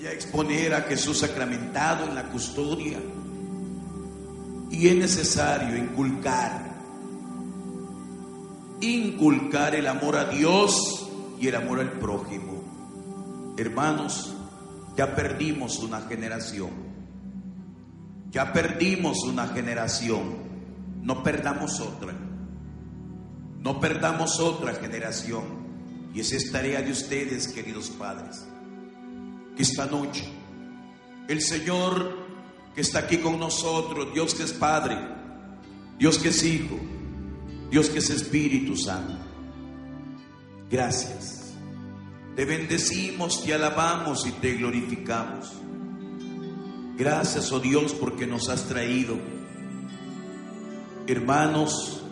[0.00, 2.98] Voy a exponer a Jesús sacramentado en la custodia.
[4.70, 6.74] Y es necesario inculcar,
[8.80, 11.06] inculcar el amor a Dios
[11.38, 13.54] y el amor al prójimo.
[13.58, 14.34] Hermanos,
[14.96, 16.70] ya perdimos una generación.
[18.30, 21.02] Ya perdimos una generación.
[21.02, 22.14] No perdamos otra.
[23.58, 25.44] No perdamos otra generación.
[26.14, 28.46] Y esa es tarea de ustedes, queridos padres.
[29.60, 30.24] Esta noche
[31.28, 32.16] el Señor
[32.74, 34.96] que está aquí con nosotros, Dios que es Padre,
[35.98, 36.78] Dios que es Hijo,
[37.70, 39.18] Dios que es Espíritu Santo.
[40.70, 41.52] Gracias.
[42.34, 45.52] Te bendecimos, te alabamos y te glorificamos.
[46.96, 49.18] Gracias, oh Dios, porque nos has traído.
[51.06, 52.02] Hermanos,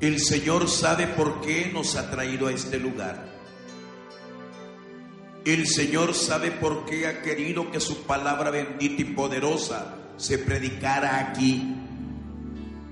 [0.00, 3.29] el Señor sabe por qué nos ha traído a este lugar.
[5.44, 11.18] El Señor sabe por qué ha querido que su palabra bendita y poderosa se predicara
[11.18, 11.76] aquí.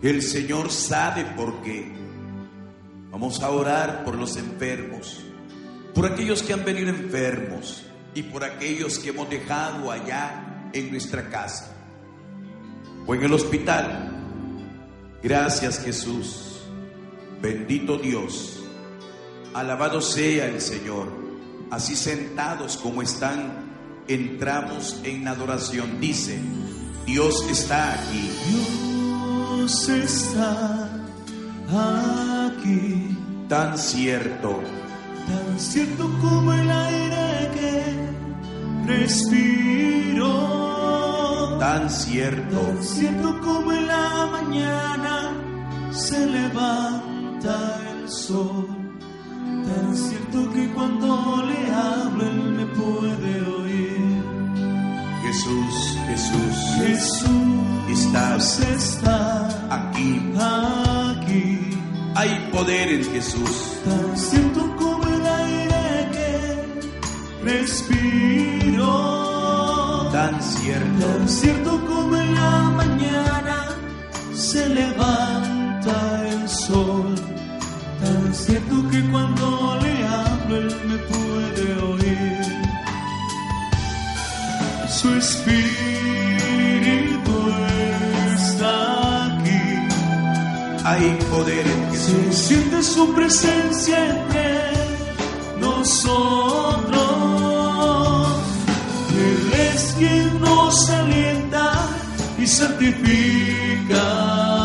[0.03, 1.93] El Señor sabe por qué.
[3.11, 5.21] Vamos a orar por los enfermos,
[5.95, 11.29] por aquellos que han venido enfermos y por aquellos que hemos dejado allá en nuestra
[11.29, 11.75] casa
[13.07, 14.11] o en el hospital.
[15.23, 16.61] Gracias Jesús.
[17.43, 18.63] Bendito Dios.
[19.53, 21.28] Alabado sea el Señor.
[21.71, 23.69] Así sentados como están,
[24.09, 26.01] entramos en adoración.
[26.01, 26.41] Dice,
[27.05, 28.31] Dios está aquí.
[28.49, 30.89] Dios está
[32.49, 33.17] aquí.
[33.49, 34.61] Tan cierto,
[35.27, 37.83] Tan cierto como el aire que
[38.87, 40.29] respiro.
[41.59, 45.33] tan cierto, Tan cierto como en la mañana
[45.91, 48.78] se levanta el sol.
[49.69, 54.23] Tan cierto que cuando le hablo él me puede oír.
[55.23, 57.59] Jesús, Jesús, Jesús
[57.91, 60.23] estás está aquí.
[60.37, 61.71] aquí.
[62.15, 63.81] Hay poder en Jesús.
[63.85, 66.29] Tan cierto como el aire que
[67.45, 68.89] respiro.
[70.13, 73.69] Tan cierto, Tan cierto como en la mañana
[74.35, 77.18] se levanta el sol.
[78.33, 82.45] Cierto que cuando le hablo él me puede oír.
[84.89, 85.57] Su espíritu
[88.37, 89.63] está aquí.
[90.85, 92.35] hay poder en Se Jesús.
[92.37, 94.49] siente su presencia entre
[95.61, 96.99] nosotros.
[99.27, 101.73] Él es quien nos alienta
[102.39, 104.05] y santifica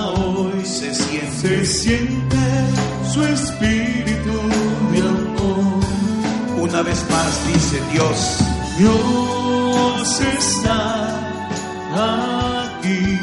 [0.09, 0.65] hoy.
[0.65, 2.37] Se siente Se siente
[3.13, 4.33] su espíritu
[4.91, 5.83] de amor.
[6.57, 8.39] una vez más, dice Dios.
[8.79, 10.79] Dios está
[12.71, 13.19] aquí,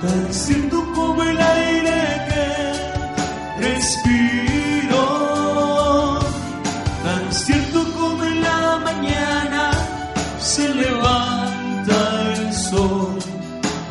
[0.00, 2.46] tan cierto como el aire que
[3.66, 5.04] respiro,
[7.04, 9.70] tan cierto como en la mañana
[10.40, 13.18] se levanta el sol,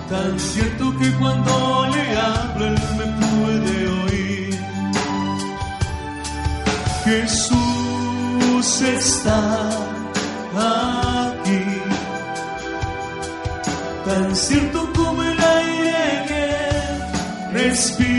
[0.09, 2.04] tan cierto que cuando le
[7.05, 9.69] Jesús está
[10.55, 11.63] aquí,
[14.05, 18.14] tan cierto como el aire que respiro,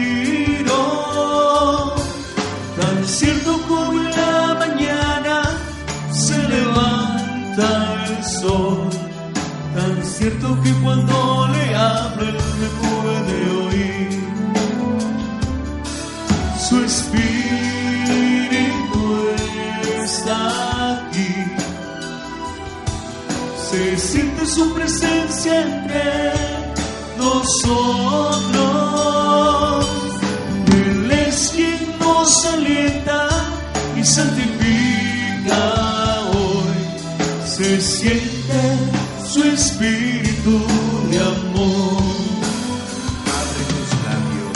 [24.56, 26.32] su presencia entre
[27.18, 28.26] nosotros.
[30.72, 33.28] Él es quien nos alienta
[34.00, 35.60] y santifica
[36.32, 36.78] hoy.
[37.46, 38.62] Se siente
[39.30, 40.64] su espíritu
[41.10, 42.02] de amor.
[43.38, 44.52] Abre tus labios.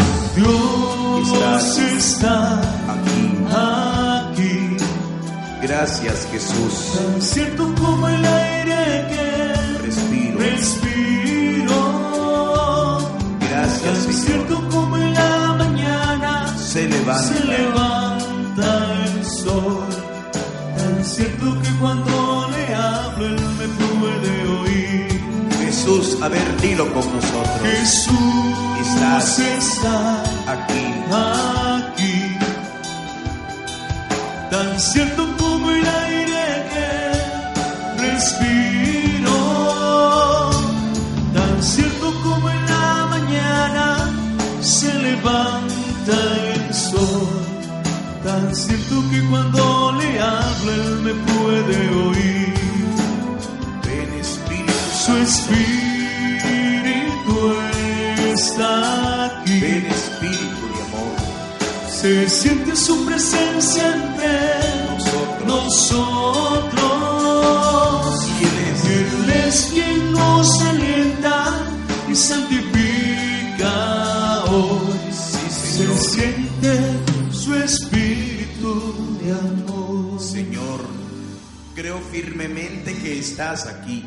[1.29, 2.39] Dios está
[2.95, 3.21] Aquí.
[3.53, 4.57] aquí,
[5.63, 6.75] Gracias, Jesús.
[6.97, 9.30] tan cierto como el aire que
[10.61, 11.79] respiro.
[13.49, 18.69] Gracias, despierto como en la mañana se levanta, se levanta
[19.07, 19.89] el sol.
[20.77, 25.21] Tan cierto que cuando le hablo él me puede oír.
[25.65, 27.63] Jesús, a ver, dilo con nosotros.
[27.63, 30.23] Jesús estás está
[30.55, 30.85] aquí.
[31.79, 32.37] aquí.
[34.51, 38.80] Tan cierto como el aire que respiro.
[45.21, 46.19] levanta
[46.55, 47.29] el sol,
[48.25, 52.55] tan cierto que cuando le hablo él me puede oír.
[53.85, 54.73] Ven Espíritu,
[55.05, 56.15] su Espíritu
[58.33, 59.61] está aquí.
[59.61, 61.17] Ven Espíritu de amor,
[61.91, 66.11] se siente su presencia entre nosotros.
[68.91, 71.37] Él es quien nos alienta
[72.11, 72.90] y santifica
[76.21, 80.21] siente su espíritu de amor.
[80.21, 80.81] Señor,
[81.75, 84.05] creo firmemente que estás aquí,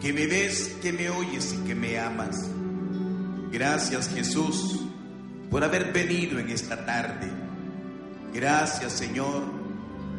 [0.00, 2.48] que me ves, que me oyes y que me amas.
[3.52, 4.80] Gracias Jesús
[5.50, 7.28] por haber venido en esta tarde.
[8.34, 9.42] Gracias Señor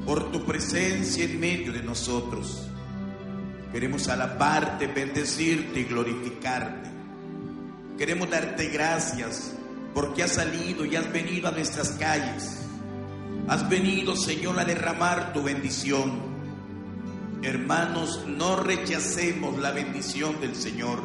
[0.06, 2.68] por tu presencia en medio de nosotros.
[3.72, 6.90] Queremos alabarte, bendecirte y glorificarte.
[7.98, 9.54] Queremos darte gracias
[9.94, 12.60] porque has salido y has venido a nuestras calles.
[13.48, 16.32] Has venido, Señor, a derramar tu bendición.
[17.42, 21.00] Hermanos, no rechacemos la bendición del Señor.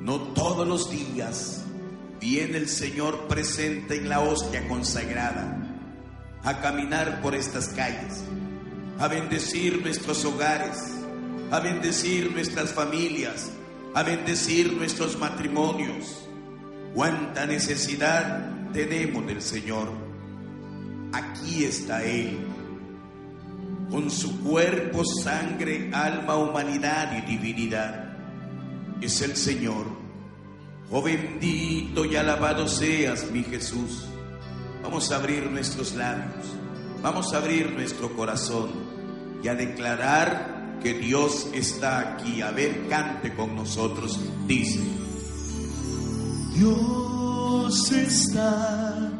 [0.00, 1.64] No todos los días
[2.20, 5.64] viene el Señor presente en la hostia consagrada
[6.44, 8.24] a caminar por estas calles,
[8.98, 10.78] a bendecir nuestros hogares,
[11.50, 13.50] a bendecir nuestras familias,
[13.94, 16.27] a bendecir nuestros matrimonios.
[16.94, 19.88] Cuánta necesidad tenemos del Señor.
[21.12, 22.38] Aquí está Él,
[23.90, 28.16] con su cuerpo, sangre, alma, humanidad y divinidad.
[29.00, 29.86] Es el Señor.
[30.90, 34.06] Oh bendito y alabado seas, mi Jesús.
[34.82, 36.46] Vamos a abrir nuestros labios,
[37.02, 38.70] vamos a abrir nuestro corazón
[39.42, 42.40] y a declarar que Dios está aquí.
[42.42, 44.20] A ver, cante con nosotros.
[44.46, 44.80] Dice,
[46.58, 49.10] Dios está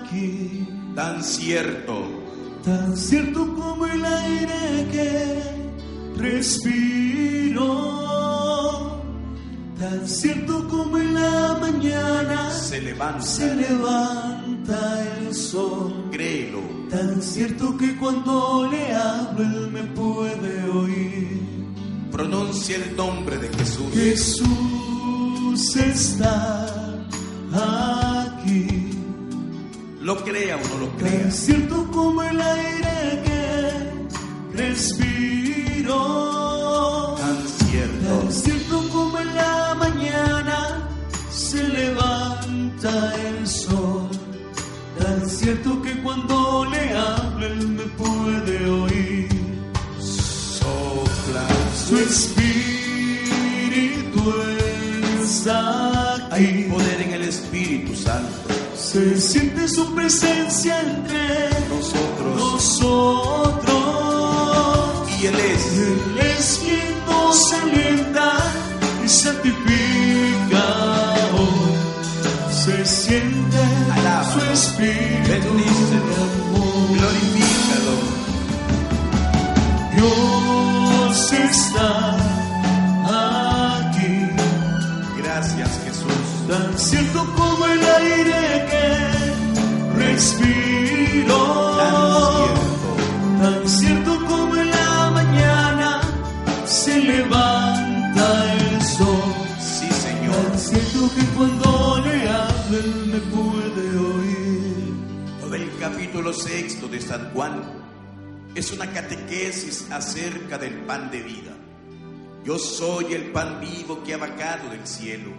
[0.00, 2.22] aquí, tan cierto
[2.64, 5.42] tan cierto como el aire que
[6.16, 7.60] respiro,
[9.78, 16.08] tan cierto como en la mañana se levanta, se levanta el sol.
[16.12, 16.60] créelo.
[16.88, 21.40] Tan cierto que cuando le hablo él me puede oír.
[22.10, 23.86] Pronuncia el nombre de Jesús.
[23.94, 24.81] Jesús
[25.54, 26.66] está
[27.52, 28.90] aquí.
[30.00, 31.22] Lo crea o no lo crea.
[31.22, 35.96] Tan cierto como el aire que respiro.
[37.18, 38.30] Tan Tan cierto.
[38.30, 40.88] cierto como en la mañana
[41.30, 44.08] se levanta el sol.
[44.98, 49.28] Tan cierto que cuando le hablo él me puede oír.
[50.00, 51.46] Sopla.
[51.86, 51.96] Su
[58.92, 62.36] Se siente su presencia entre Nosotros.
[62.36, 63.72] nosotros.
[65.18, 65.78] Y Él es.
[65.78, 68.36] Él es quien nos alienta
[69.02, 70.66] y santifica.
[72.50, 73.56] Se siente
[74.30, 76.24] su espíritu Bendícelo.
[76.92, 77.96] Glorifícalo.
[79.96, 82.11] Dios está
[106.22, 107.62] capítulo sexto de San Juan
[108.54, 111.50] es una catequesis acerca del pan de vida.
[112.44, 115.32] Yo soy el pan vivo que ha bajado del cielo.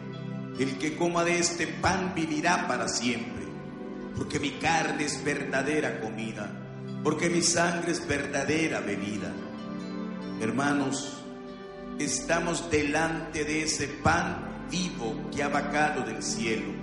[0.60, 3.46] El que coma de este pan vivirá para siempre.
[4.18, 6.52] Porque mi carne es verdadera comida.
[7.02, 9.32] Porque mi sangre es verdadera bebida.
[10.42, 11.24] Hermanos,
[11.98, 16.74] estamos delante de ese pan vivo que ha bajado del cielo.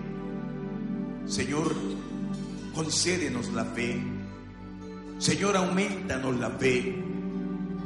[1.27, 1.75] Señor,
[2.75, 4.01] concédenos la fe.
[5.19, 6.95] Señor, aumentanos la fe.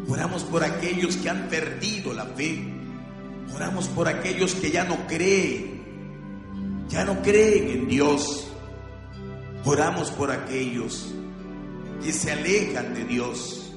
[0.09, 2.63] Oramos por aquellos que han perdido la fe.
[3.55, 5.83] Oramos por aquellos que ya no creen.
[6.89, 8.49] Ya no creen en Dios.
[9.65, 11.13] Oramos por aquellos
[12.03, 13.73] que se alejan de Dios.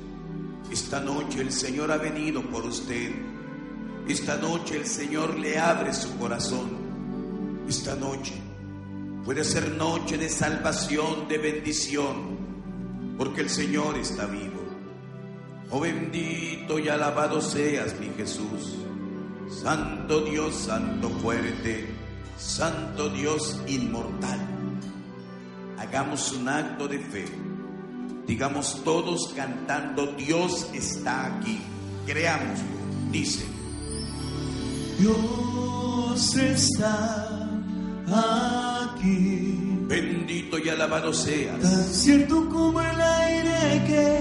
[0.71, 3.11] Esta noche el Señor ha venido por usted.
[4.07, 7.65] Esta noche el Señor le abre su corazón.
[7.67, 8.33] Esta noche
[9.27, 12.37] puede ser noche de salvación, de bendición,
[13.17, 14.61] porque el Señor está vivo.
[15.69, 18.77] Oh bendito y alabado seas, mi Jesús.
[19.49, 21.89] Santo Dios, Santo fuerte,
[22.37, 24.39] Santo Dios inmortal.
[25.77, 27.25] hagamos un acto de fe.
[28.25, 31.59] Digamos todos cantando, Dios está aquí.
[32.05, 32.77] Creámoslo.
[33.11, 33.45] Dice,
[34.97, 37.23] Dios está
[38.07, 38.76] aquí.
[39.03, 41.59] Bendito y alabado seas.
[41.61, 44.19] Tan cierto como el aire que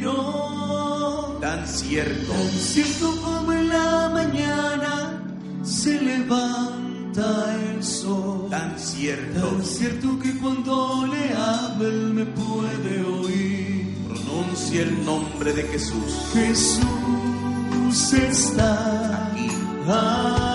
[0.00, 1.38] respiro.
[1.40, 5.22] Tan cierto, Tan cierto como en la mañana
[5.62, 8.48] se levanta el sol.
[8.50, 9.40] tan cierto.
[9.40, 13.94] Tan cierto que cuando le hablo él me puede oír.
[14.08, 16.30] Pronuncia el nombre de Jesús.
[16.34, 19.46] Jesús está Aquí.
[19.88, 20.49] aquí.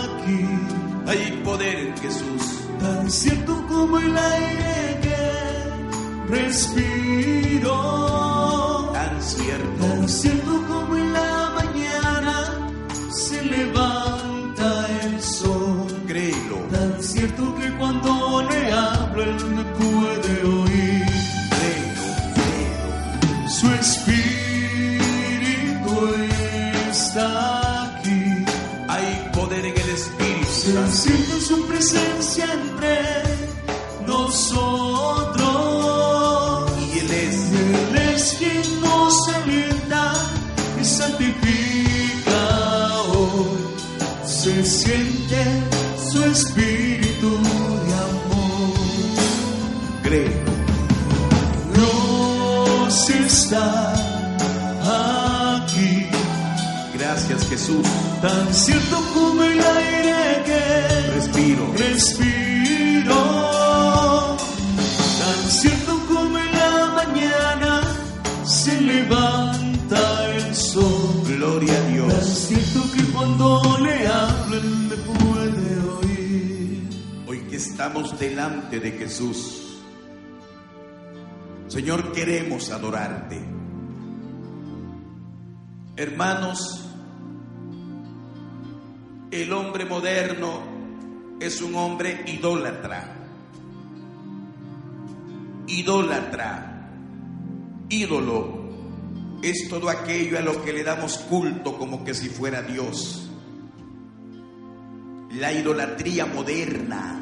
[1.15, 2.41] Hay poder en Jesús.
[2.79, 7.75] Tan cierto como el aire que respiro.
[8.93, 12.35] Tan cierto, Tan cierto como en la mañana
[13.11, 15.87] se levanta el sol.
[16.05, 16.57] créelo.
[16.71, 20.24] Tan cierto que cuando le hablo él me puede
[31.75, 32.99] presencia entre
[34.07, 35.43] nosotros.
[36.79, 40.13] Y Él es, Él es quien nos alienta
[40.79, 42.41] y santifica
[43.11, 43.57] hoy.
[44.25, 45.41] Se siente
[46.11, 47.29] su espíritu
[47.85, 48.73] de amor.
[50.03, 50.55] créelo.
[51.73, 53.67] Dios está
[55.59, 56.07] aquí,
[56.97, 57.85] Gracias Jesús.
[58.21, 58.97] tan cierto
[61.95, 63.15] Respiro.
[65.17, 67.81] Tan cierto como en la mañana
[68.43, 71.23] se levanta el sol.
[71.25, 72.25] Gloria a Tan Dios.
[72.25, 76.89] cierto que cuando le hablen me puede oír.
[77.27, 79.79] Hoy que estamos delante de Jesús.
[81.69, 83.39] Señor, queremos adorarte.
[85.95, 86.89] Hermanos,
[89.31, 90.74] el hombre moderno
[91.45, 93.13] es un hombre idólatra.
[95.67, 96.89] Idólatra.
[97.89, 98.65] Ídolo
[99.41, 103.29] es todo aquello a lo que le damos culto como que si fuera Dios.
[105.33, 107.21] La idolatría moderna.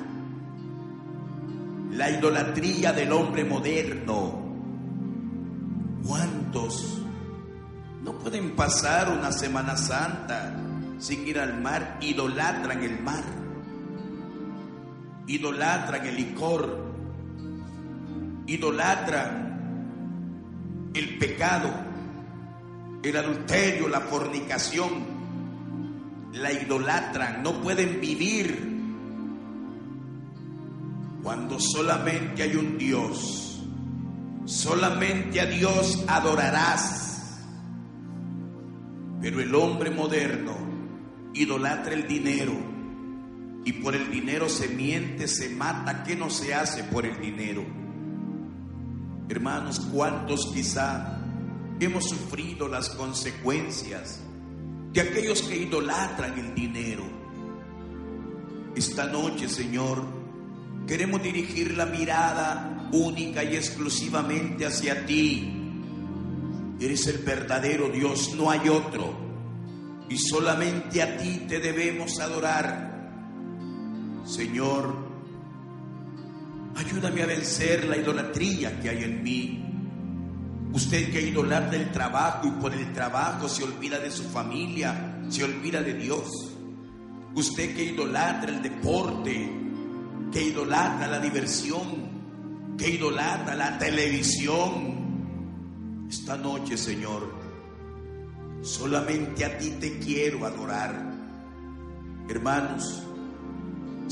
[1.92, 4.42] La idolatría del hombre moderno.
[6.08, 7.02] ¿Cuántos
[8.04, 10.56] no pueden pasar una Semana Santa
[11.00, 11.98] sin ir al mar?
[12.02, 13.43] Idolatran el mar.
[15.28, 16.94] Idolatran el licor.
[18.46, 19.44] Idolatran
[20.94, 21.70] el pecado,
[23.02, 25.14] el adulterio, la fornicación.
[26.34, 28.74] La idolatran, no pueden vivir
[31.22, 33.64] cuando solamente hay un Dios,
[34.46, 37.40] solamente a Dios adorarás.
[39.22, 40.54] Pero el hombre moderno
[41.34, 42.73] idolatra el dinero
[43.66, 46.04] y por el dinero se miente, se mata.
[46.04, 47.64] ¿Qué no se hace por el dinero?
[49.30, 51.20] Hermanos, ¿cuántos quizá
[51.80, 54.22] hemos sufrido las consecuencias
[54.92, 57.04] de aquellos que idolatran el dinero?
[58.76, 60.24] Esta noche, Señor,
[60.88, 65.50] Queremos dirigir la mirada única y exclusivamente hacia ti.
[66.80, 69.14] Eres el verdadero Dios, no hay otro.
[70.10, 72.93] Y solamente a ti te debemos adorar.
[74.26, 74.96] Señor,
[76.76, 79.60] ayúdame a vencer la idolatría que hay en mí.
[80.74, 85.44] Usted que idolatra el trabajo y por el trabajo se olvida de su familia, se
[85.44, 86.30] olvida de Dios.
[87.36, 89.52] Usted que idolatra el deporte,
[90.32, 95.04] que idolatra la diversión, que idolatra la televisión.
[96.10, 97.34] Esta noche, Señor,
[98.62, 101.14] solamente a ti te quiero adorar.
[102.30, 103.04] Hermanos,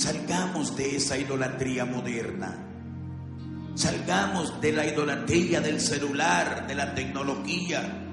[0.02, 2.58] salgamos de esa idolatría moderna.
[3.76, 8.04] Salgamos de la idolatría del celular, de la tecnología,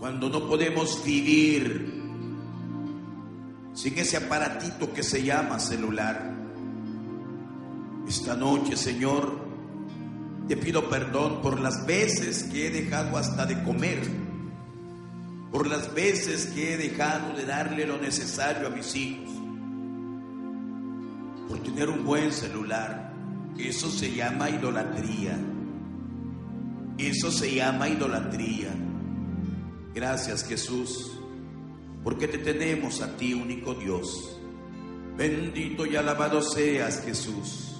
[0.00, 2.02] cuando no podemos vivir
[3.72, 6.34] sin ese aparatito que se llama celular.
[8.08, 9.44] Esta noche, Señor,
[10.48, 14.02] te pido perdón por las veces que he dejado hasta de comer,
[15.52, 19.43] por las veces que he dejado de darle lo necesario a mis hijos,
[21.48, 23.12] por tener un buen celular.
[23.58, 25.38] Eso se llama idolatría.
[26.98, 28.74] Eso se llama idolatría.
[29.94, 31.12] Gracias Jesús,
[32.02, 34.38] porque te tenemos a ti, único Dios.
[35.16, 37.70] Bendito y alabado seas Jesús.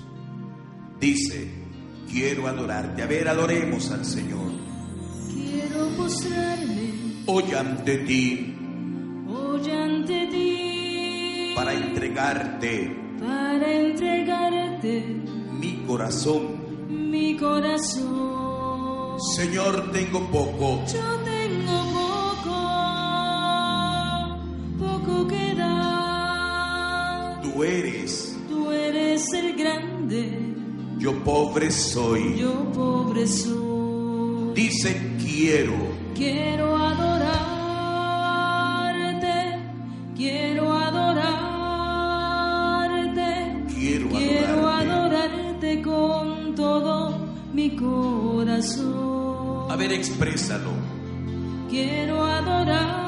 [1.00, 1.50] dice,
[2.08, 3.02] quiero adorarte.
[3.02, 4.52] A ver, adoremos al Señor.
[5.32, 6.94] Quiero postrarme
[7.26, 8.54] Hoy ante ti
[9.26, 15.22] hoy ante ti para entregarte para entregarte
[15.60, 16.42] mi corazón.
[16.88, 19.18] mi corazón.
[19.36, 22.58] Señor, tengo poco, Yo tengo poco,
[24.78, 27.40] poco que dar.
[27.42, 30.54] tú eres, Tú eres el grande,
[30.98, 32.36] yo pobre soy.
[32.38, 34.52] yo pobre soy.
[34.54, 35.74] Dice, quiero,
[36.14, 36.76] Quiero
[38.14, 39.58] adorarte,
[40.16, 40.72] quiero
[47.64, 49.70] mi corazón.
[49.70, 50.70] A ver, exprésalo.
[51.70, 53.03] Quiero adorarte,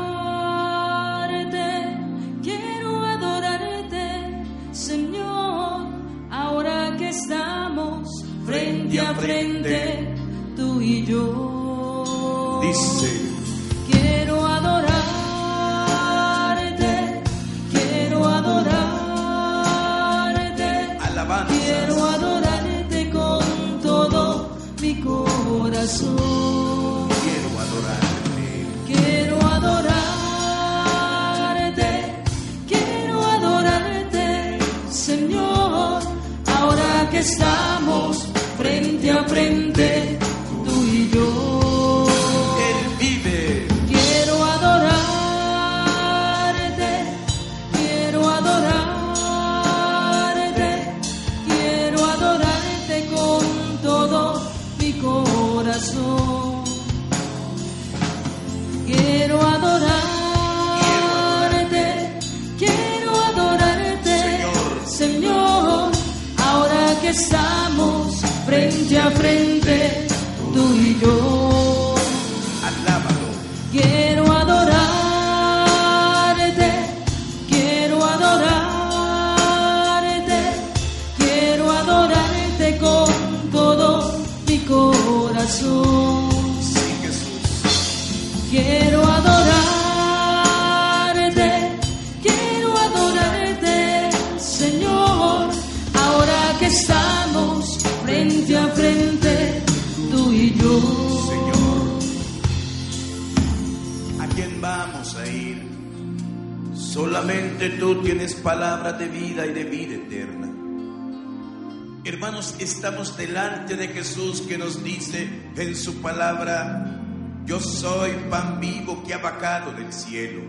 [112.37, 117.01] Estamos delante de Jesús que nos dice en su palabra,
[117.47, 120.43] yo soy pan vivo que ha bajado del cielo.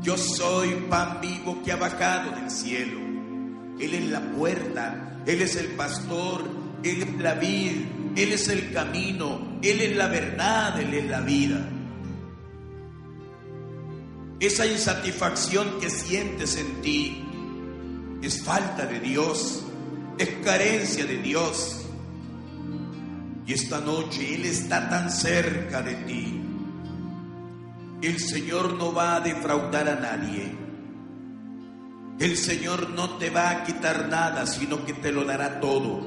[0.00, 3.00] Yo soy pan vivo que ha bajado del cielo.
[3.78, 6.48] Él es la puerta, Él es el pastor,
[6.82, 7.72] Él es la vid,
[8.16, 11.68] Él es el camino, Él es la verdad, Él es la vida.
[14.40, 17.24] Esa insatisfacción que sientes en ti
[18.22, 19.66] es falta de Dios,
[20.18, 21.86] es carencia de Dios.
[23.46, 26.40] Y esta noche Él está tan cerca de ti.
[28.02, 30.52] El Señor no va a defraudar a nadie.
[32.18, 36.06] El Señor no te va a quitar nada, sino que te lo dará todo.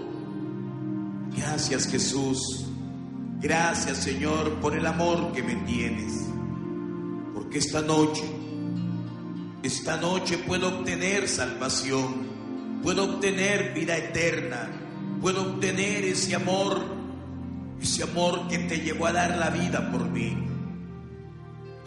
[1.36, 2.66] Gracias Jesús.
[3.42, 6.26] Gracias Señor por el amor que me tienes.
[7.34, 8.24] Porque esta noche,
[9.64, 12.28] esta noche puedo obtener salvación,
[12.84, 14.70] puedo obtener vida eterna,
[15.22, 16.82] puedo obtener ese amor,
[17.82, 20.38] ese amor que te llevó a dar la vida por mí.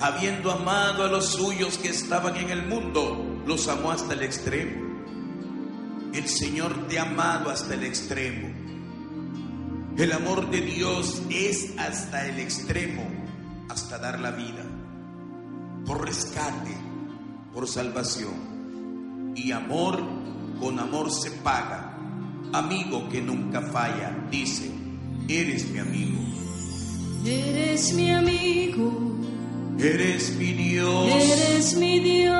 [0.00, 4.88] Habiendo amado a los suyos que estaban en el mundo, los amó hasta el extremo.
[6.12, 8.48] El Señor te ha amado hasta el extremo.
[9.96, 13.02] El amor de Dios es hasta el extremo,
[13.68, 14.64] hasta dar la vida,
[15.84, 16.76] por rescate,
[17.52, 19.32] por salvación.
[19.34, 20.00] Y amor
[20.60, 21.94] con amor se paga.
[22.52, 24.70] Amigo que nunca falla, dice,
[25.28, 26.18] eres mi amigo,
[27.26, 28.92] Eres mi amigo,
[29.78, 31.06] eres mi Dios.
[31.12, 32.36] eres mi Dios.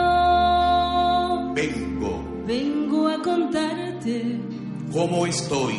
[1.54, 4.40] Vengo, Vengo a contarte
[4.92, 5.74] ¿cómo estoy?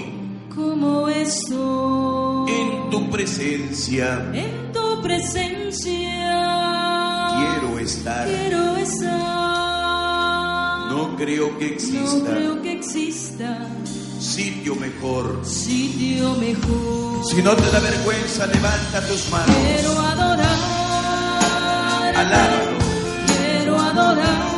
[0.54, 6.02] cómo estoy En tu presencia en tu presencia.
[7.38, 8.28] quiero estar.
[8.28, 9.59] Quiero estar.
[10.90, 13.68] No creo que No exista creo que exista
[14.20, 15.40] sitio mejor.
[15.46, 17.26] sitio mejor.
[17.26, 19.56] Si no te da vergüenza, levanta tus manos.
[19.56, 20.58] Quiero adorar.
[22.16, 22.78] Alábalo.
[23.28, 24.49] Quiero adorar.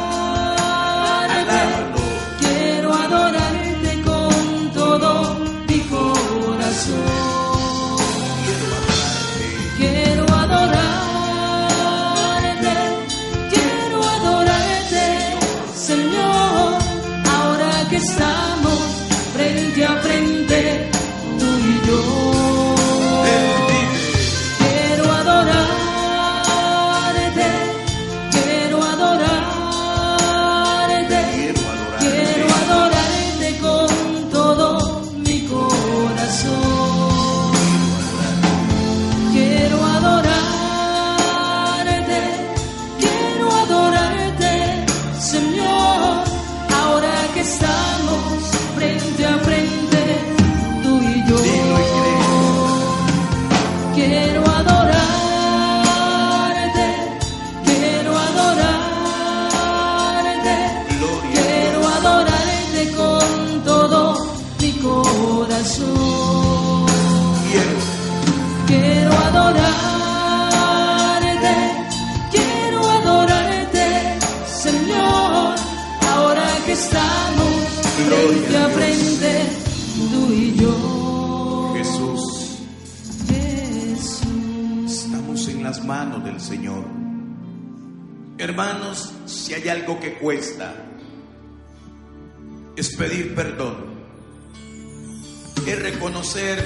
[95.68, 96.64] Es reconocer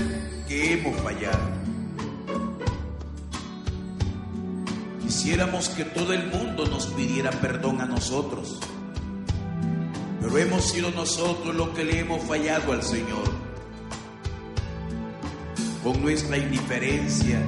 [0.48, 1.50] que hemos fallado.
[5.02, 8.60] Quisiéramos que todo el mundo nos pidiera perdón a nosotros,
[10.22, 13.24] pero hemos sido nosotros los que le hemos fallado al Señor
[15.84, 17.40] con nuestra indiferencia,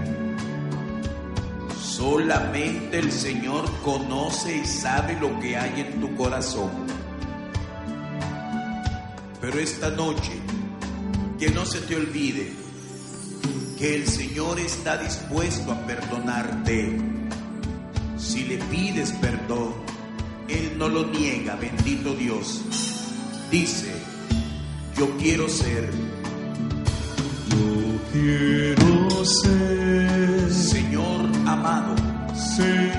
[1.97, 6.69] Solamente el Señor conoce y sabe lo que hay en tu corazón.
[9.41, 10.33] Pero esta noche,
[11.39, 12.51] que no se te olvide
[13.77, 16.97] que el Señor está dispuesto a perdonarte.
[18.17, 19.73] Si le pides perdón,
[20.47, 22.61] Él no lo niega, bendito Dios.
[23.51, 23.93] Dice,
[24.97, 25.91] yo quiero ser,
[27.49, 31.95] Yo quiero ser, Señor amado,
[32.35, 32.96] Señor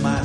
[0.00, 0.24] Una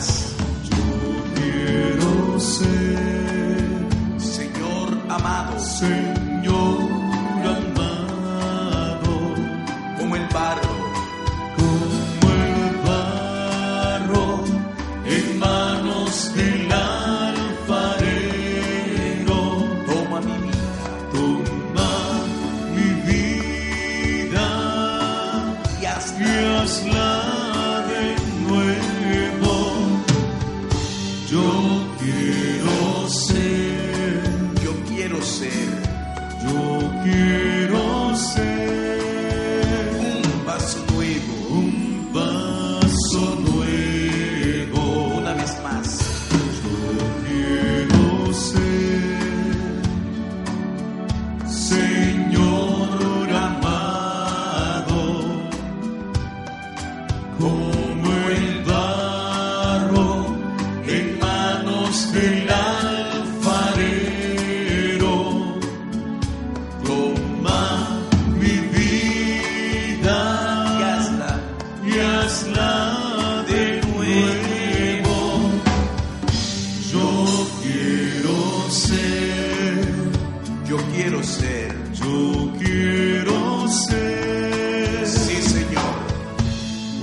[81.40, 85.96] ser, yo quiero ser sí Señor,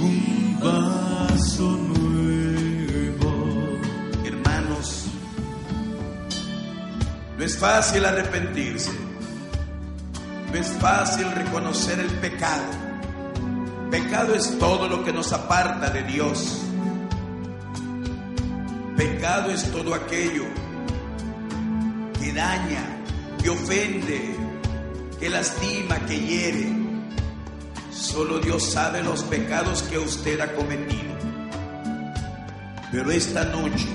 [0.00, 3.30] un vaso nuevo.
[4.24, 5.06] hermanos.
[7.36, 8.92] No es fácil arrepentirse,
[10.52, 12.64] no es fácil reconocer el pecado.
[13.90, 16.62] Pecado es todo lo que nos aparta de Dios.
[18.96, 20.44] Pecado es todo aquello
[22.18, 23.01] que daña,
[23.42, 24.36] que ofende,
[25.18, 26.68] que lastima, que hiere.
[27.90, 31.12] Solo Dios sabe los pecados que usted ha cometido.
[32.90, 33.88] Pero esta noche,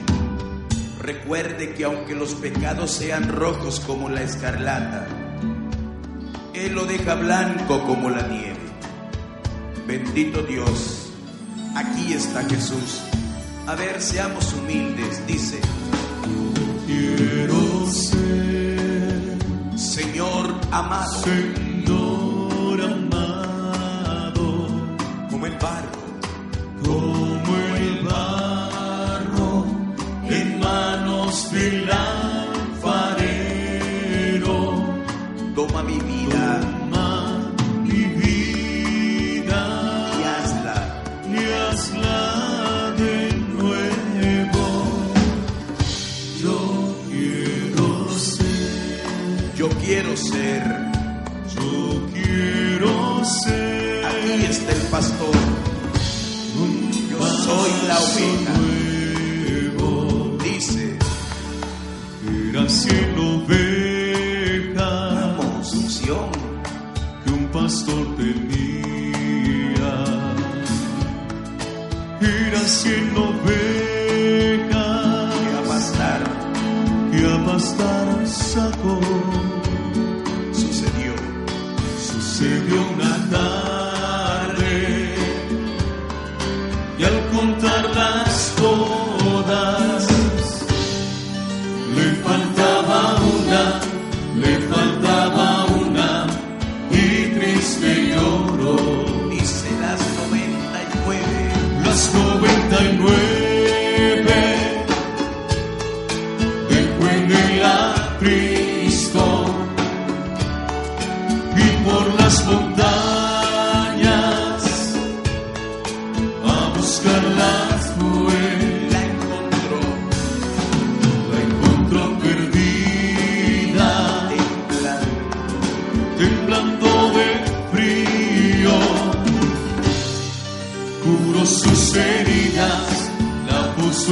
[0.99, 5.07] recuerde que aunque los pecados sean rojos como la escarlata,
[6.53, 8.57] Él lo deja blanco como la nieve.
[9.87, 11.11] Bendito Dios,
[11.75, 13.01] aquí está Jesús.
[13.67, 15.25] A ver, seamos humildes.
[15.27, 15.59] Dice,
[20.71, 21.66] amado, Señor
[49.57, 50.63] Yo quiero ser.
[51.55, 54.05] yo quiero ser.
[54.05, 55.35] Aquí está el pastor.
[57.09, 58.53] Yo soy la oveja.
[60.43, 60.99] Dice,
[62.49, 64.89] era cielo oveja
[65.37, 66.29] vamos, unción.
[67.25, 69.91] que un pastor tenía.
[72.21, 73.76] Era cielo oveja
[77.57, 78.99] pastar sacó.
[80.53, 81.13] sucedió.
[81.97, 83.66] Sucedió una tarde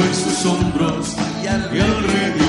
[0.04, 2.45] en sus hombros Y al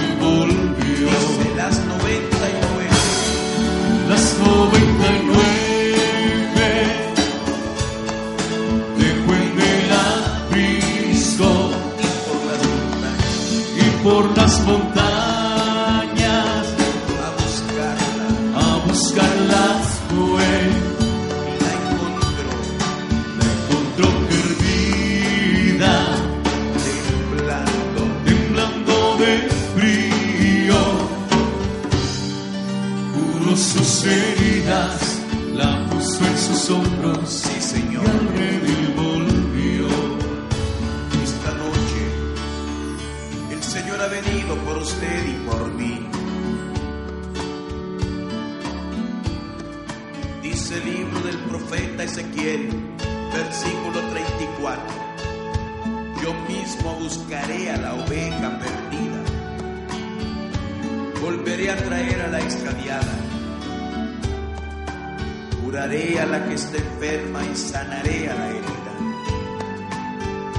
[65.96, 68.92] A la que está enferma y sanaré a la herida.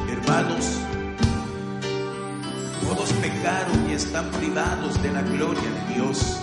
[0.09, 0.79] Hermanos,
[2.81, 6.39] todos pecaron y están privados de la gloria de Dios.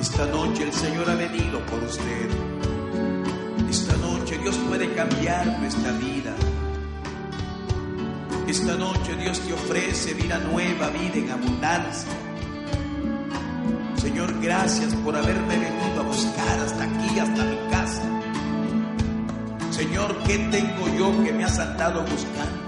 [0.00, 2.30] Esta noche el Señor ha venido por usted.
[3.68, 6.32] Esta noche Dios puede cambiar nuestra vida.
[8.46, 12.25] Esta noche Dios te ofrece vida nueva, vida en abundancia.
[14.40, 18.02] Gracias por haberme venido a buscar hasta aquí, hasta mi casa.
[19.70, 22.66] Señor, ¿qué tengo yo que me has andado buscando?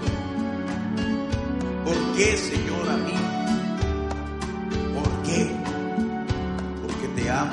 [1.85, 3.13] ¿Por qué, Señor, a mí?
[4.93, 5.51] ¿Por qué?
[6.81, 7.51] Porque te amo.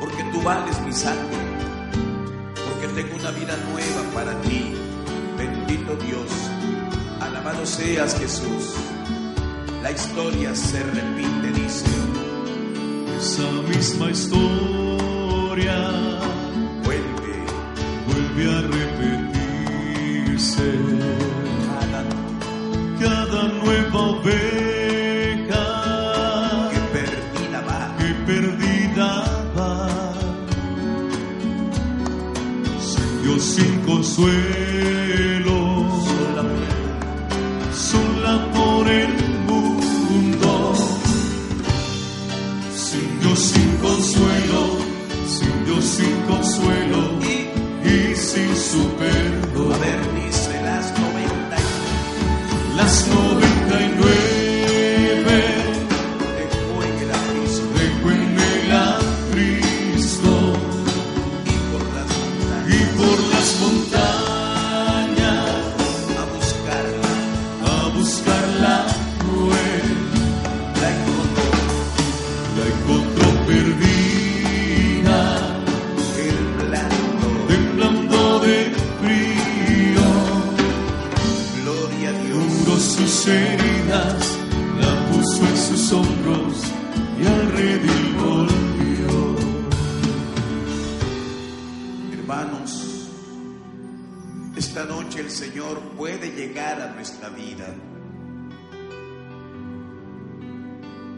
[0.00, 1.38] Porque tú vales mi sangre.
[2.54, 4.74] Porque tengo una vida nueva para ti.
[5.38, 6.30] Bendito Dios.
[7.20, 8.74] Alabado seas Jesús.
[9.82, 12.19] La historia se repite, dice.
[13.20, 15.78] Esa misma historia.
[16.84, 17.36] Vuelve
[18.06, 20.68] vuelve a repetirse.
[21.68, 22.00] cada
[22.98, 25.66] Cada nueva oveja
[26.70, 27.80] que perdida va.
[27.98, 29.10] que perdida
[29.56, 29.72] va,
[32.80, 34.59] sin Dios sin consuelo,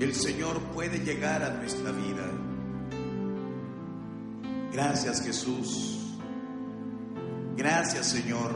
[0.02, 2.28] El Señor puede llegar a nuestra vida.
[4.72, 6.00] Gracias Jesús.
[7.56, 8.50] Gracias Señor.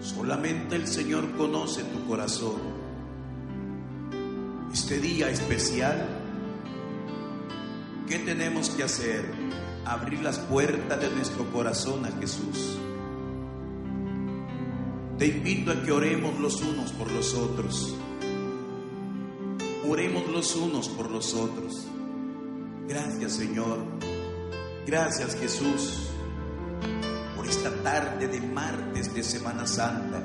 [0.00, 2.60] Solamente el Señor conoce tu corazón.
[4.72, 6.04] Este día especial,
[8.08, 9.32] ¿qué tenemos que hacer?
[9.84, 12.78] Abrir las puertas de nuestro corazón a Jesús.
[15.20, 17.96] Te invito a que oremos los unos por los otros.
[19.86, 21.86] Oremos los unos por los otros.
[22.88, 23.80] Gracias Señor.
[24.86, 26.08] Gracias Jesús
[27.36, 30.22] por esta tarde de martes de Semana Santa.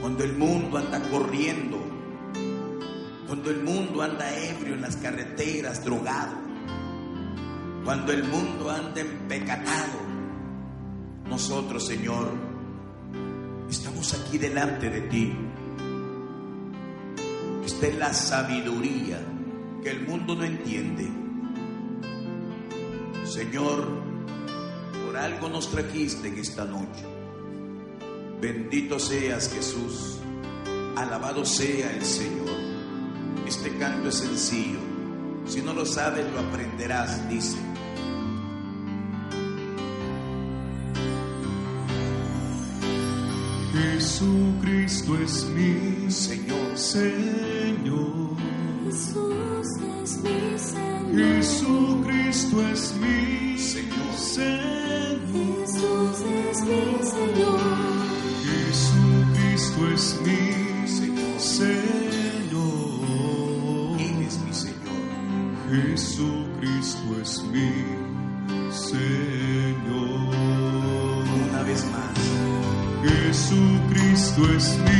[0.00, 1.78] Cuando el mundo anda corriendo.
[3.28, 6.34] Cuando el mundo anda ebrio en las carreteras, drogado.
[7.84, 10.00] Cuando el mundo anda empecatado.
[11.28, 12.32] Nosotros, Señor,
[13.68, 15.45] estamos aquí delante de ti
[17.66, 19.18] esta es la sabiduría
[19.82, 21.08] que el mundo no entiende.
[23.24, 23.88] Señor,
[25.04, 27.04] por algo nos trajiste en esta noche.
[28.40, 30.18] Bendito seas Jesús.
[30.96, 32.56] Alabado sea el Señor.
[33.48, 34.78] Este canto es sencillo.
[35.44, 37.56] Si no lo sabes, lo aprenderás, dice.
[43.72, 46.65] Jesucristo es mi Señor.
[46.76, 48.36] Señor.
[48.84, 49.66] Jesús
[50.02, 51.16] es mi Señor.
[51.16, 54.14] Jesucristo es mi Señor.
[54.16, 55.56] Señor.
[55.64, 57.60] Jesús es mi Señor.
[58.44, 60.40] Jesucristo es mi
[60.86, 61.40] Señor.
[61.40, 62.66] Señor.
[63.98, 65.02] Él es mi Señor.
[65.70, 67.70] Jesucristo es mi
[68.70, 69.96] Señor.
[71.48, 72.16] Una vez más.
[73.02, 74.95] Jesucristo es mi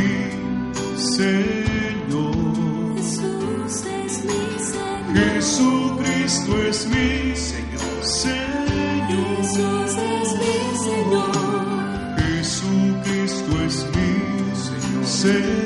[15.17, 15.57] Señor.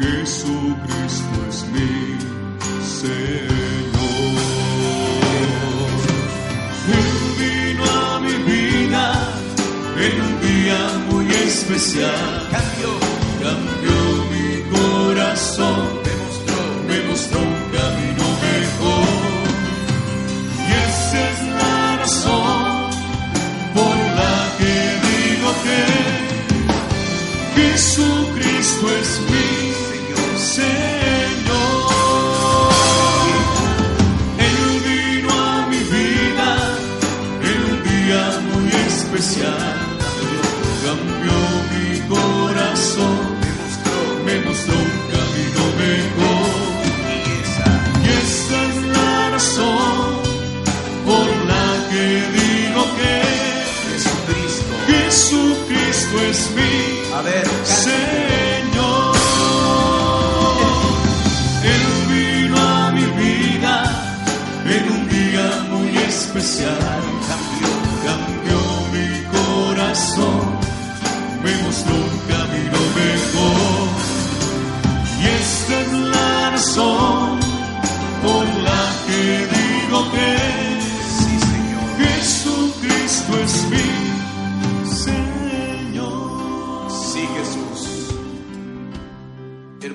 [0.00, 2.18] Jesucristo es mi
[3.00, 3.54] Señor.
[6.98, 9.04] Él vino a mi vida
[9.96, 10.78] en un día
[11.10, 12.43] muy especial.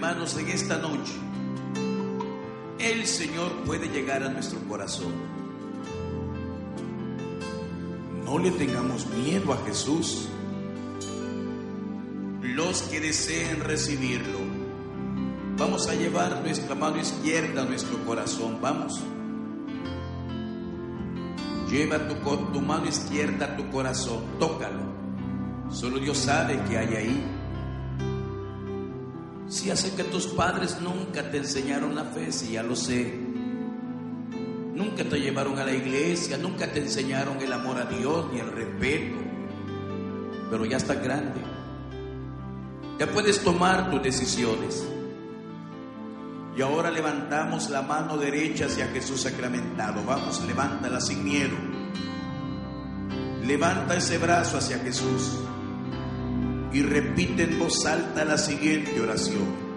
[0.09, 1.13] Hermanos, en esta noche,
[2.79, 5.13] el Señor puede llegar a nuestro corazón.
[8.25, 10.27] No le tengamos miedo a Jesús.
[12.41, 14.39] Los que deseen recibirlo,
[15.59, 18.57] vamos a llevar nuestra mano izquierda a nuestro corazón.
[18.59, 18.99] Vamos.
[21.69, 22.15] Lleva tu,
[22.51, 24.81] tu mano izquierda a tu corazón, tócalo.
[25.69, 27.38] Solo Dios sabe que hay ahí.
[29.49, 33.19] Si hace que tus padres nunca te enseñaron la fe, si ya lo sé.
[34.75, 38.51] Nunca te llevaron a la iglesia, nunca te enseñaron el amor a Dios ni el
[38.51, 39.17] respeto.
[40.51, 41.41] Pero ya estás grande.
[42.99, 44.85] Ya puedes tomar tus decisiones.
[46.55, 50.03] Y ahora levantamos la mano derecha hacia Jesús sacramentado.
[50.05, 51.55] Vamos, levántala sin miedo.
[53.43, 55.39] Levanta ese brazo hacia Jesús
[56.73, 59.69] y repite en voz alta la siguiente oración.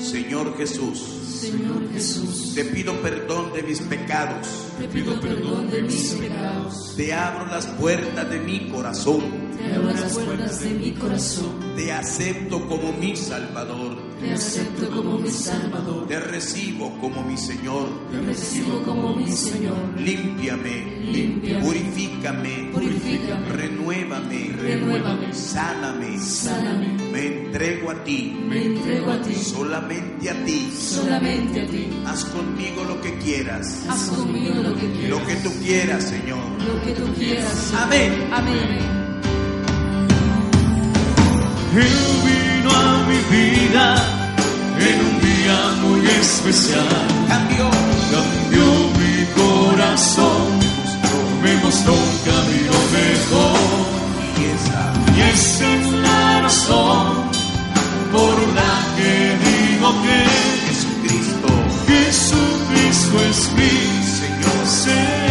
[0.00, 4.48] Señor Jesús, Señor Jesús, te pido perdón de mis pecados.
[4.78, 6.94] te pido perdón de mis pecados.
[6.96, 9.20] Te abro las puertas de mi corazón.
[9.56, 11.74] Te abro las puertas de mi corazón.
[11.76, 14.03] Te acepto como mi Salvador.
[14.24, 16.06] Te acepto como mi Salvador.
[16.08, 17.88] Te recibo como mi Señor.
[18.10, 19.76] Te recibo como mi Señor.
[19.98, 21.62] Límpiame, Límpiame.
[21.64, 23.48] purifícame, Purifícame.
[23.50, 25.32] renuévame, Renuévame.
[25.34, 26.18] sáname.
[26.18, 26.88] Sáname.
[27.12, 29.34] Me entrego a ti, Me entrego a ti.
[29.34, 30.72] solamente a ti.
[30.76, 31.88] Solamente a ti.
[32.06, 35.10] Haz conmigo lo que quieras, Haz conmigo lo que quieras.
[35.10, 36.44] lo que tú quieras, Señor.
[36.66, 37.52] Lo que tú quieras.
[37.52, 37.82] Señor.
[37.82, 38.28] Amén.
[38.32, 39.04] Amén.
[41.76, 41.82] Él
[42.64, 43.96] vino a mi vida
[44.78, 46.88] en un día muy especial.
[47.28, 47.70] Cambió,
[48.10, 48.66] Cambió
[48.98, 50.46] mi corazón,
[51.42, 53.84] me mostró un camino mejor.
[55.16, 57.06] y esa es la razón
[58.12, 60.18] por la que digo que
[60.66, 61.48] Jesucristo,
[61.86, 63.74] Jesucristo es mi
[64.18, 65.23] Señor.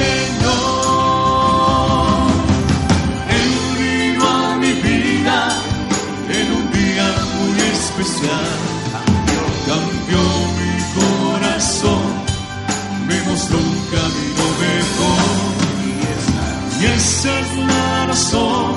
[17.26, 18.74] Es la razón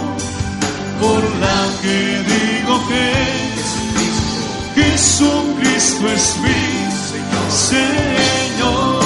[1.01, 1.99] por la que
[2.33, 3.07] digo que
[4.77, 6.63] Jesucristo, es mi
[7.51, 9.03] Señor.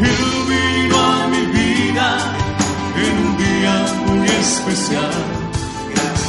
[0.00, 2.08] Él vino a mi vida
[2.96, 3.74] en un día
[4.06, 5.18] muy especial.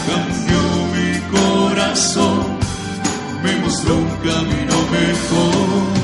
[0.08, 0.62] Cambió
[0.94, 2.40] mi corazón,
[3.44, 5.99] me mostró un camino mejor.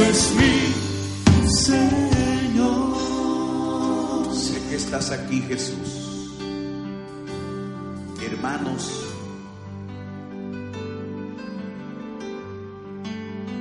[0.00, 2.94] Es mi Señor.
[4.32, 6.36] Sé que estás aquí, Jesús.
[8.22, 9.04] Hermanos,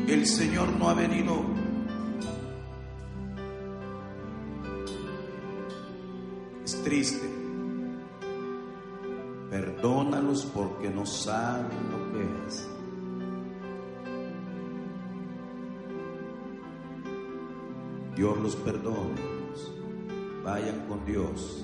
[0.07, 1.43] el Señor no ha venido.
[6.63, 7.27] Es triste.
[9.49, 12.76] Perdónalos porque no saben lo que es.
[18.17, 19.13] Dios los perdone.
[20.43, 21.63] Vayan con Dios.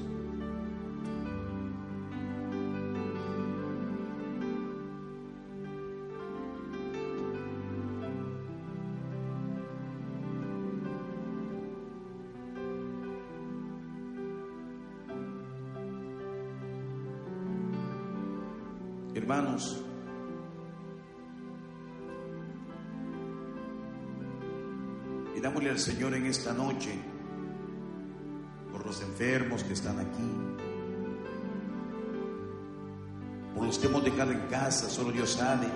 [19.16, 19.83] Hermanos,
[25.64, 26.94] pidámosle al Señor en esta noche
[28.72, 30.32] por los enfermos que están aquí,
[33.56, 35.68] por los que hemos dejado en casa, solo Dios sabe,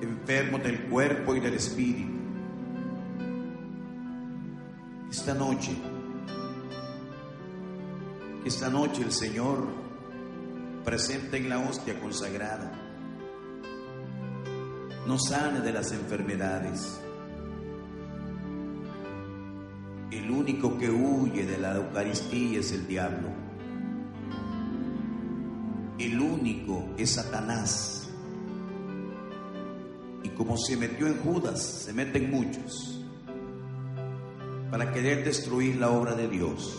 [0.00, 2.12] enfermos del cuerpo y del espíritu.
[5.10, 5.76] Esta noche,
[8.44, 9.66] esta noche el Señor
[10.84, 12.72] presente en la hostia consagrada
[15.06, 17.00] nos sane de las enfermedades.
[20.42, 23.28] Único que huye de la Eucaristía es el diablo.
[26.00, 28.08] El único es Satanás.
[30.24, 33.04] Y como se metió en Judas, se meten muchos
[34.68, 36.76] para querer destruir la obra de Dios.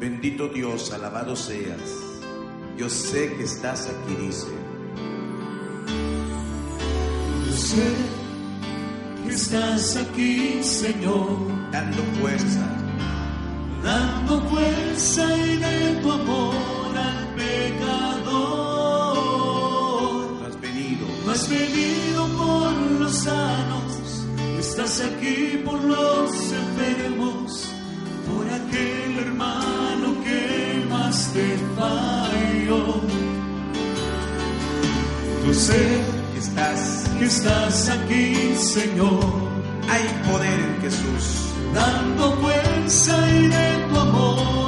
[0.00, 1.98] Bendito Dios, alabado seas.
[2.78, 4.48] Yo sé que estás aquí, dice.
[7.46, 8.21] Yo sé
[9.32, 12.66] estás aquí, Señor, Dando fuerza,
[13.82, 19.14] dando fuerza y de tu amor al pecador.
[20.38, 21.06] tú has venido.
[21.24, 24.26] No has venido por los sanos,
[24.58, 27.68] estás aquí por los enfermos,
[28.28, 33.00] por aquel hermano que más te falló.
[35.46, 36.11] Yo sé
[37.22, 37.86] que Estás.
[37.86, 39.20] que estás aquí, Señor,
[39.88, 41.52] Hay poder en Jesús.
[41.74, 44.61] dando fuerza y de tu amor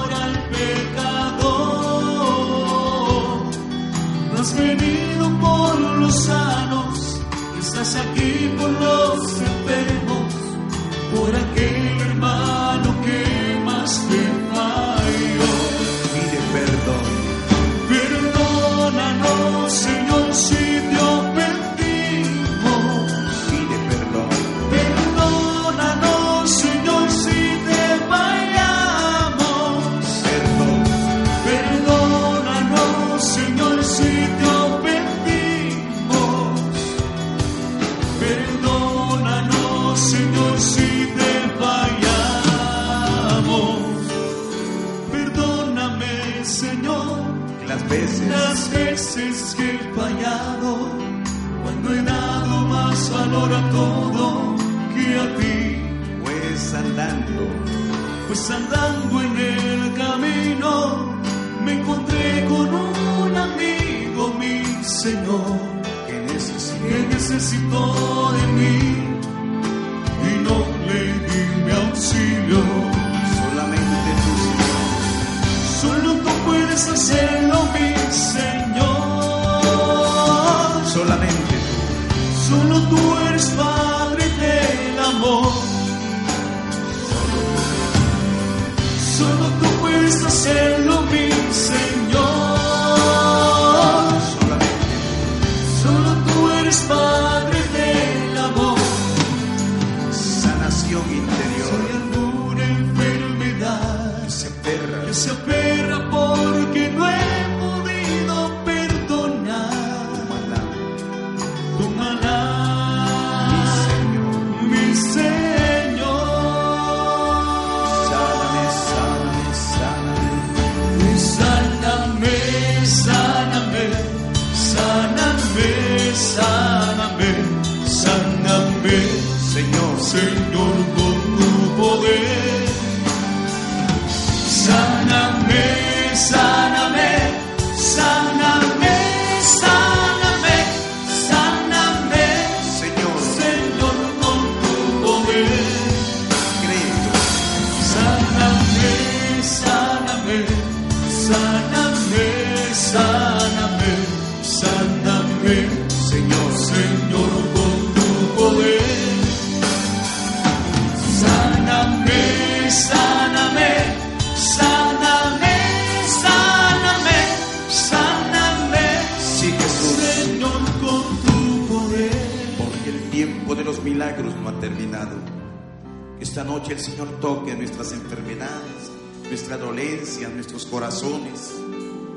[179.34, 181.56] nuestras dolencias, nuestros corazones.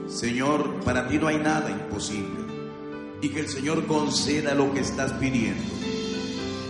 [0.08, 2.46] Señor, para ti no hay nada imposible.
[3.24, 5.64] Y que el Señor conceda lo que estás pidiendo.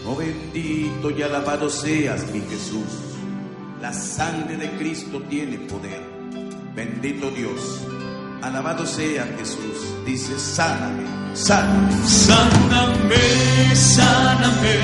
[0.05, 3.17] Oh bendito y alabado seas, mi Jesús.
[3.81, 6.01] La sangre de Cristo tiene poder.
[6.73, 7.81] Bendito Dios.
[8.41, 10.05] Alabado sea Jesús.
[10.05, 11.03] Dice, sáname,
[11.35, 11.91] sáname.
[12.07, 14.79] Sáname, sáname,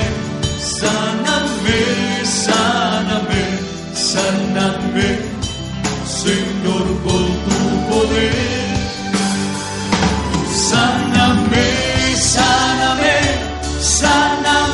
[0.58, 5.33] sáname, sáname, sáname,
[6.24, 7.60] Señor, con tu
[7.90, 8.32] poder.
[10.70, 11.68] Sáname,
[12.16, 13.16] sáname,
[13.78, 14.73] sáname,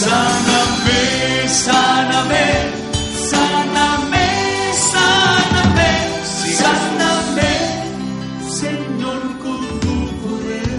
[0.00, 2.46] Sáname, sáname,
[3.28, 4.26] sáname,
[4.72, 5.90] sáname,
[6.56, 7.52] sáname,
[8.48, 10.70] Señor, con tu poder.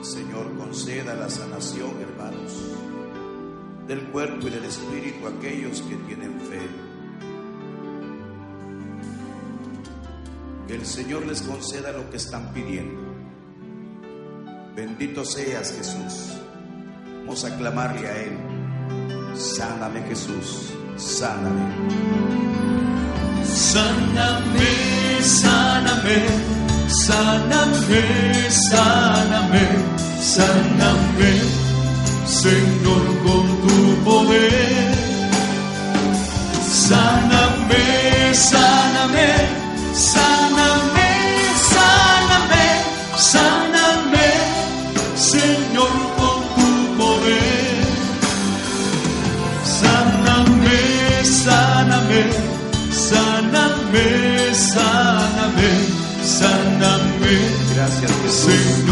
[0.00, 2.52] Señor, conceda la sanación, hermanos,
[3.86, 6.66] del cuerpo y del espíritu a aquellos que tienen fe.
[10.66, 13.03] Que el Señor les conceda lo que están pidiendo.
[14.74, 16.32] Bendito seas, Jesús.
[17.20, 18.38] Vamos a clamarle a Él.
[19.36, 20.72] Sáname, Jesús.
[20.96, 21.62] Sáname.
[23.44, 26.26] Sáname, sáname,
[26.88, 29.68] sáname, sáname,
[30.20, 31.30] sáname,
[32.26, 34.94] Señor, con tu poder.
[36.88, 39.28] Sáname, sáname,
[39.94, 40.73] sáname,
[54.54, 55.70] sáname,
[56.22, 57.34] sáname,
[57.74, 58.83] Gracias, Jesús.